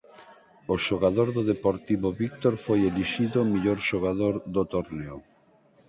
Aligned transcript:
O 0.73 0.75
xogador 0.87 1.27
do 1.35 1.43
Deportivo 1.51 2.09
Víctor 2.21 2.53
foi 2.65 2.79
elixido 2.89 3.39
mellor 3.51 3.77
xogador 3.89 4.35
do 4.55 4.63
torneo. 4.73 5.17